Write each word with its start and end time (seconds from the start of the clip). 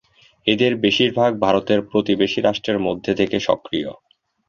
এদের 0.47 0.71
বেশিরভাগ 0.77 1.31
ভারতের 1.39 1.79
প্রতিবেশী 1.89 2.39
রাষ্ট্রের 2.41 2.79
মধ্যে 2.79 3.11
থেকে 3.19 3.37
সক্রিয়। 3.39 3.89